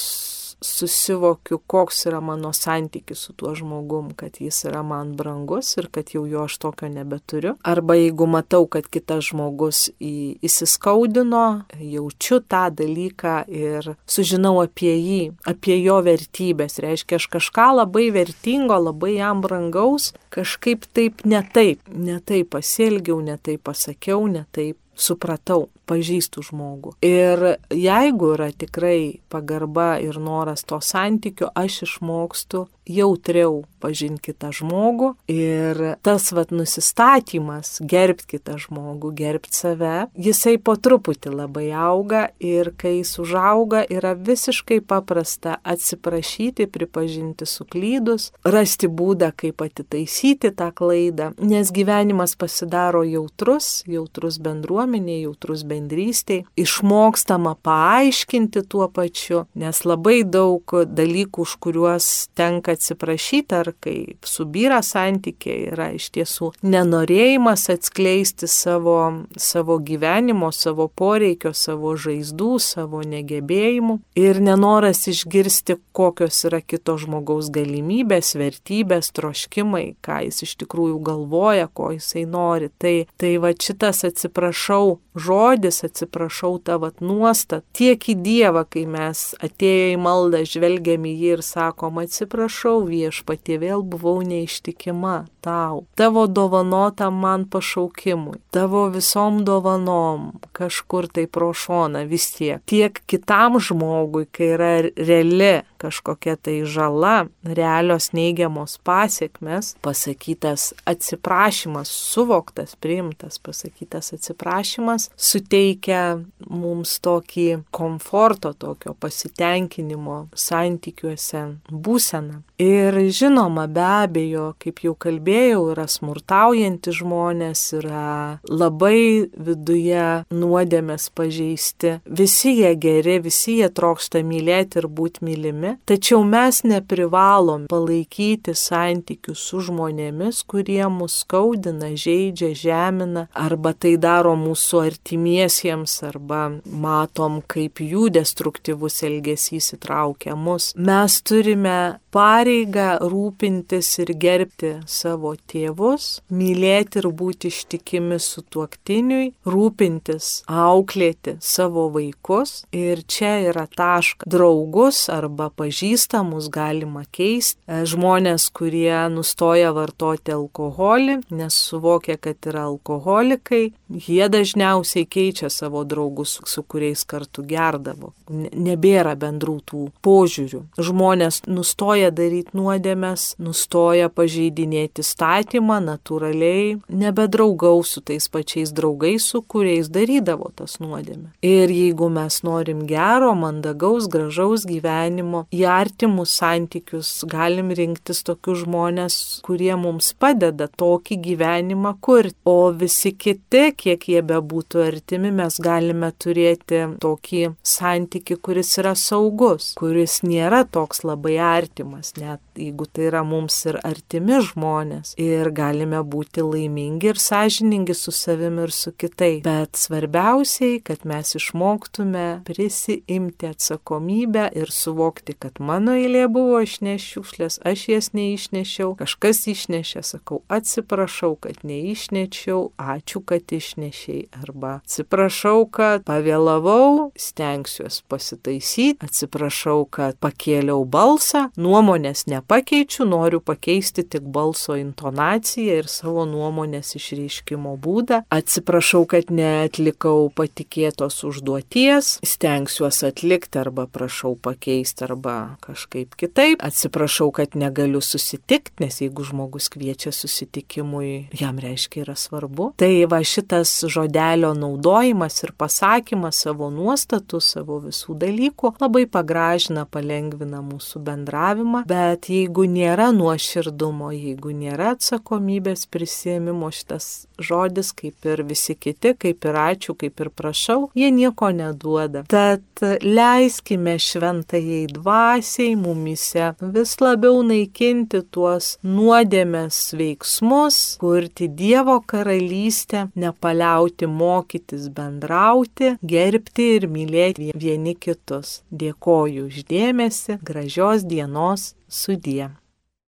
susivokiu, 0.60 1.58
koks 1.66 2.04
yra 2.06 2.20
mano 2.20 2.52
santykis 2.52 3.18
su 3.26 3.32
tuo 3.32 3.54
žmogum, 3.54 4.10
kad 4.16 4.40
jis 4.40 4.64
yra 4.68 4.82
man 4.86 5.14
brangus 5.16 5.76
ir 5.80 5.88
kad 5.92 6.12
jau 6.14 6.26
jo 6.28 6.44
aš 6.44 6.58
tokio 6.58 6.88
nebeturiu. 6.88 7.54
Arba 7.62 7.96
jeigu 7.98 8.26
matau, 8.26 8.66
kad 8.70 8.88
kitas 8.90 9.30
žmogus 9.30 9.88
į, 10.00 10.40
įsiskaudino, 10.46 11.44
jaučiu 11.80 12.40
tą 12.40 12.66
dalyką 12.80 13.36
ir 13.48 13.92
sužinau 14.06 14.58
apie 14.64 14.92
jį, 14.96 15.22
apie 15.48 15.78
jo 15.80 16.00
vertybės. 16.04 16.80
Reiškia, 16.82 17.20
aš 17.20 17.30
kažką 17.38 17.70
labai 17.80 18.10
vertingo, 18.14 18.76
labai 18.90 19.16
jam 19.16 19.40
brangaus, 19.44 20.12
kažkaip 20.34 20.86
taip 20.94 21.24
ne 21.24 21.42
taip, 21.54 21.82
ne 21.88 22.20
taip 22.20 22.52
pasielgiau, 22.54 23.20
ne 23.24 23.38
taip 23.40 23.64
pasakiau, 23.68 24.26
ne 24.28 24.44
taip 24.52 24.76
supratau, 25.00 25.68
pažįstu 25.90 26.44
žmogų. 26.46 26.94
Ir 27.04 27.56
jeigu 27.74 28.34
yra 28.36 28.50
tikrai 28.54 29.20
pagarba 29.32 29.96
ir 30.02 30.20
noras 30.22 30.64
to 30.66 30.80
santykiu, 30.84 31.50
aš 31.58 31.82
išmokstu 31.88 32.68
jautriau 32.90 33.64
pažinti 33.80 34.30
kitą 34.30 34.50
žmogų 34.54 35.14
ir 35.30 35.78
tas 36.04 36.30
vat 36.36 36.52
nusistatymas 36.54 37.78
gerbti 37.80 38.36
kitą 38.36 38.58
žmogų, 38.60 39.12
gerbti 39.16 39.56
save, 39.56 39.94
jisai 40.18 40.56
po 40.62 40.76
truputį 40.76 41.32
labai 41.32 41.68
auga 41.76 42.26
ir 42.42 42.72
kai 42.78 42.98
jis 42.98 43.14
užauga 43.22 43.82
yra 43.88 44.12
visiškai 44.18 44.80
paprasta 44.84 45.58
atsiprašyti, 45.64 46.68
pripažinti 46.70 47.48
suklydus, 47.48 48.30
rasti 48.44 48.90
būdą, 48.90 49.32
kaip 49.44 49.64
atitaisyti 49.64 50.52
tą 50.56 50.70
klaidą, 50.76 51.30
nes 51.40 51.72
gyvenimas 51.74 52.36
pasidaro 52.40 53.02
jautrus, 53.06 53.80
jautrus 53.88 54.40
bendruomenė, 54.42 55.20
jautrus 55.24 55.64
bendrystėj, 55.80 56.44
išmokstama 56.60 57.56
paaiškinti 57.64 58.62
tuo 58.68 58.88
pačiu, 58.88 59.46
nes 59.54 59.84
labai 59.84 60.22
daug 60.24 60.62
dalykų, 60.86 61.40
už 61.40 61.56
kuriuos 61.62 62.28
tenka 62.36 62.74
atsiprašyti, 62.76 63.54
ar 63.54 63.72
kai 63.80 64.16
subyra 64.26 64.82
santykiai, 64.84 65.70
yra 65.72 65.90
iš 65.96 66.10
tiesų 66.14 66.52
nenorėjimas 66.62 67.68
atskleisti 67.72 68.48
savo, 68.50 69.26
savo 69.36 69.78
gyvenimo, 69.78 70.50
savo 70.52 70.88
poreikio, 70.88 71.52
savo 71.54 71.94
žaizdų, 71.96 72.52
savo 72.60 73.02
negebėjimų 73.06 74.00
ir 74.20 74.40
nenoras 74.40 75.06
išgirsti, 75.10 75.78
kokios 75.96 76.44
yra 76.48 76.60
kito 76.60 76.96
žmogaus 77.00 77.50
galimybės, 77.52 78.34
vertybės, 78.38 79.12
troškimai, 79.16 79.94
ką 80.04 80.20
jis 80.26 80.44
iš 80.46 80.56
tikrųjų 80.64 81.00
galvoja, 81.06 81.68
ko 81.72 81.92
jisai 81.94 82.26
nori. 82.28 82.70
Tai, 82.80 82.94
tai 83.20 83.36
va 83.42 83.52
šitas 83.54 84.04
atsiprašau 84.08 84.98
žodis, 85.14 85.69
atsiprašau 85.86 86.58
tavo 86.66 86.90
nuostat, 87.00 87.64
tiek 87.76 88.02
į 88.10 88.16
Dievą, 88.24 88.64
kai 88.66 88.84
mes 88.90 89.22
atėję 89.38 89.94
į 89.94 90.00
maldą 90.02 90.42
žvelgiam 90.48 91.06
į 91.06 91.14
jį 91.22 91.32
ir 91.36 91.44
sakom, 91.46 92.00
atsiprašau 92.02 92.82
viešpatie, 92.88 93.60
vėl 93.62 93.84
buvau 93.86 94.18
neištikima 94.26 95.14
tau, 95.44 95.84
tavo 95.96 96.26
dovanotam 96.26 97.20
man 97.22 97.46
pašaukimui, 97.50 98.40
tavo 98.54 98.88
visom 98.92 99.44
dovanom 99.46 100.32
kažkur 100.56 101.08
tai 101.08 101.26
pro 101.26 101.52
šoną 101.54 102.04
vis 102.10 102.30
tiek. 102.36 102.60
Tiek 102.68 103.02
kitam 103.06 103.60
žmogui, 103.62 104.26
kai 104.30 104.54
yra 104.56 104.72
reali 104.96 105.54
kažkokia 105.80 106.36
tai 106.36 106.60
žala, 106.68 107.26
realios 107.44 108.10
neigiamos 108.16 108.76
pasiekmes, 108.84 109.74
pasakytas 109.84 110.70
atsiprašymas, 110.88 111.88
suvoktas, 111.88 112.76
priimtas, 112.80 113.40
pasakytas 113.42 114.12
atsiprašymas, 114.16 115.08
suteikia 115.16 116.20
mums 116.50 116.98
tokį 117.04 117.48
komforto, 117.74 118.52
tokio 118.52 118.94
pasitenkinimo 119.00 120.26
santykiuose 120.36 121.46
būseną. 121.70 122.42
Ir 122.60 122.96
žinoma, 123.08 123.64
be 123.72 123.80
abejo, 123.80 124.50
kaip 124.60 124.82
jau 124.84 124.92
kalbėjau, 125.00 125.62
yra 125.72 125.86
smurtaujantys 125.88 126.98
žmonės, 127.00 127.62
yra 127.78 128.40
labai 128.44 129.30
viduje 129.32 130.06
nuodėmės 130.34 131.08
pažeisti. 131.16 131.96
Visi 132.04 132.58
jie 132.58 132.74
geri, 132.80 133.16
visi 133.24 133.58
jie 133.60 133.70
trokšta 133.72 134.20
mylėti 134.26 134.82
ir 134.82 134.90
būti 134.92 135.24
mylimi. 135.24 135.69
Tačiau 135.88 136.22
mes 136.26 136.62
neprivalom 136.66 137.66
palaikyti 137.70 138.54
santykių 138.56 139.34
su 139.36 139.62
žmonėmis, 139.66 140.42
kurie 140.50 140.82
mus 140.92 141.20
skaudina, 141.24 141.92
žaidžia, 141.98 142.52
žemina, 142.56 143.26
arba 143.36 143.72
tai 143.74 143.96
daro 144.00 144.36
mūsų 144.38 144.84
artimiesiems, 144.88 145.96
arba 146.08 146.42
matom, 146.64 147.40
kaip 147.46 147.82
jų 147.84 148.08
destruktyvus 148.14 149.02
elgesys 149.06 149.74
įtraukia 149.76 150.36
mus. 150.38 150.72
Mes 150.76 151.20
turime 151.26 152.00
pareigą 152.14 152.98
rūpintis 153.10 153.90
ir 154.02 154.12
gerbti 154.18 154.72
savo 154.90 155.34
tėvus, 155.50 156.20
mylėti 156.34 157.00
ir 157.00 157.10
būti 157.20 157.50
ištikimi 157.52 158.18
su 158.22 158.42
tuoktiniui, 158.42 159.30
rūpintis, 159.46 160.30
auklėti 160.50 161.36
savo 161.44 161.88
vaikus. 161.94 162.64
Ir 162.74 163.04
čia 163.06 163.36
yra 163.50 163.66
taškas. 163.70 164.28
Draugus 164.30 165.04
arba 165.12 165.50
pažįstamus 165.60 166.48
galima 166.52 167.04
keisti. 167.12 167.60
E, 167.68 167.82
žmonės, 167.88 168.48
kurie 168.56 168.94
nustoja 169.12 169.74
vartoti 169.76 170.32
alkoholį, 170.34 171.20
nes 171.36 171.60
suvokia, 171.68 172.16
kad 172.20 172.40
yra 172.48 172.64
alkoholikai, 172.70 173.70
jie 173.90 174.28
dažniausiai 174.32 175.06
keičia 175.10 175.50
savo 175.52 175.84
draugus, 175.84 176.38
su 176.48 176.64
kuriais 176.64 177.04
kartu 177.08 177.44
gerdavo. 177.46 178.12
Nebėra 178.30 179.16
bendrų 179.20 179.58
tų 179.68 179.84
požiūrių. 180.04 180.62
Žmonės 180.80 181.42
nustoja 181.50 182.10
daryti 182.14 182.56
nuodėmės, 182.56 183.34
nustoja 183.42 184.08
pažeidinėti 184.12 185.04
statymą, 185.04 185.80
natūraliai 185.84 186.78
nebedraugaus 186.88 187.96
su 187.96 188.04
tais 188.06 188.28
pačiais 188.30 188.72
draugais, 188.76 189.26
su 189.26 189.42
kuriais 189.42 189.90
darydavo 189.92 190.50
tas 190.56 190.78
nuodėmė. 190.82 191.32
Ir 191.44 191.72
jeigu 191.74 192.10
mes 192.12 192.40
norim 192.46 192.84
gero, 192.88 193.32
mandagaus, 193.38 194.08
gražaus 194.10 194.66
gyvenimo, 194.68 195.46
į 195.54 195.64
artimus 195.66 196.34
santykius 196.40 197.10
galim 197.30 197.72
rinktis 197.76 198.22
tokius 198.26 198.62
žmonės, 198.64 199.16
kurie 199.46 199.72
mums 199.80 200.12
padeda 200.20 200.68
tokį 200.80 201.20
gyvenimą 201.26 201.94
kurti. 202.04 202.36
O 202.50 202.70
visi 202.74 203.12
kiti, 203.12 203.64
kiek 203.76 204.06
jie 204.12 204.22
bebūtų 204.26 204.84
artimi, 204.86 205.32
mes 205.34 205.58
galime 205.62 206.12
turėti 206.22 206.84
tokį 207.02 207.42
santyki, 207.66 208.38
kuris 208.40 208.72
yra 208.82 208.94
saugus, 208.98 209.72
kuris 209.80 210.20
nėra 210.26 210.64
toks 210.64 211.04
labai 211.06 211.38
artimas 211.50 212.14
net 212.20 212.40
jeigu 212.60 212.86
tai 212.86 213.08
yra 213.08 213.22
mums 213.26 213.56
ir 213.68 213.78
artimi 213.86 214.38
žmonės. 214.44 215.14
Ir 215.20 215.50
galime 215.56 216.02
būti 216.06 216.44
laimingi 216.44 217.10
ir 217.10 217.20
sąžiningi 217.20 217.96
su 217.96 218.12
savimi 218.14 218.66
ir 218.66 218.74
su 218.74 218.92
kitai. 218.92 219.40
Bet 219.44 219.80
svarbiausiai, 219.80 220.80
kad 220.84 221.04
mes 221.08 221.34
išmoktume 221.38 222.26
prisiimti 222.46 223.50
atsakomybę 223.50 224.48
ir 224.60 224.72
suvokti, 224.74 225.36
kad 225.40 225.60
mano 225.60 225.96
eilė 225.98 226.26
buvo 226.32 226.60
išnešiukšlės, 226.66 227.60
aš 227.66 227.86
jas 227.90 228.10
neišnešiau, 228.16 228.94
kažkas 229.00 229.42
išnešė, 229.54 230.04
sakau, 230.06 230.42
atsiprašau, 230.52 231.34
kad 231.40 231.64
neišnešiau, 231.66 232.70
ačiū, 232.78 233.24
kad 233.26 233.50
išnešiai. 233.56 234.28
Arba 234.40 234.76
atsiprašau, 234.80 235.64
kad 235.72 236.04
pavėlavau, 236.08 237.10
stengsiuosi 237.18 238.04
pasitaisyti, 238.10 239.00
atsiprašau, 239.06 239.84
kad 239.90 240.18
pakėliau 240.22 240.84
balsą, 240.88 241.48
nuo 241.56 241.80
nuomonės 241.80 242.26
nepakeičiu, 242.50 243.04
noriu 243.06 243.40
pakeisti 243.40 244.02
tik 244.02 244.22
balso 244.22 244.74
intonaciją 244.76 245.76
ir 245.78 245.86
savo 245.86 246.24
nuomonės 246.26 246.96
išreiškimo 246.98 247.76
būdą. 247.78 248.24
Atsiprašau, 248.30 249.04
kad 249.06 249.30
neatlikau 249.30 250.30
patikėtos 250.34 251.22
užduoties, 251.24 252.18
stengsiuosi 252.26 253.06
atlikti 253.06 253.60
arba 253.60 253.86
prašau 253.86 254.34
pakeisti 254.34 255.06
arba 255.06 255.56
kažkaip 255.62 256.16
kitaip. 256.18 256.58
Atsiprašau, 256.66 257.30
kad 257.30 257.54
negaliu 257.54 258.00
susitikti, 258.02 258.74
nes 258.82 258.98
jeigu 259.00 259.24
žmogus 259.24 259.70
kviečia 259.70 260.10
susitikimui, 260.10 261.30
jam 261.38 261.58
reiškia 261.62 262.02
yra 262.02 262.16
svarbu. 262.18 262.72
Tai 262.82 262.90
va 263.10 263.22
šitas 263.22 263.76
žodelio 263.86 264.52
naudojimas 264.58 265.38
ir 265.44 265.54
pasakymas 265.54 266.42
savo 266.48 266.72
nuostatų, 266.74 267.38
savo 267.38 267.78
visų 267.86 268.18
dalykų 268.18 268.74
labai 268.82 269.06
pagražina, 269.06 269.86
palengvina 269.86 270.64
mūsų 270.66 271.04
bendravimą 271.06 271.86
bet 271.86 272.26
jeigu 272.40 272.66
nėra 272.70 273.10
nuoširdumo, 273.14 274.10
jeigu 274.14 274.52
nėra 274.56 274.94
atsakomybės 274.96 275.86
prisėmimo, 275.92 276.70
šitas 276.74 277.26
žodis, 277.40 277.92
kaip 277.96 278.26
ir 278.28 278.42
visi 278.48 278.76
kiti, 278.76 279.14
kaip 279.18 279.44
ir 279.48 279.58
ačiū, 279.60 279.94
kaip 280.00 280.20
ir 280.20 280.30
prašau, 280.36 280.90
jie 280.96 281.10
nieko 281.14 281.50
neduoda. 281.54 282.24
Tad 282.30 282.84
leiskime 283.04 283.96
šventajai 284.00 284.86
dvasiai 284.94 285.76
mumise 285.78 286.52
vis 286.60 286.96
labiau 287.00 287.42
naikinti 287.46 288.22
tuos 288.32 288.76
nuodėmės 288.84 289.80
veiksmus, 289.98 290.80
kurti 291.00 291.48
Dievo 291.60 291.98
karalystę, 292.06 293.08
nepaliauti 293.18 294.08
mokytis 294.08 294.88
bendrauti, 294.94 295.94
gerbti 296.02 296.70
ir 296.78 296.88
mylėti 296.90 297.50
vieni 297.54 297.96
kitus. 297.98 298.60
Dėkoju 298.70 299.48
uždėmesi, 299.50 300.38
gražios 300.46 301.04
dienos 301.08 301.74
sudie. 301.90 302.48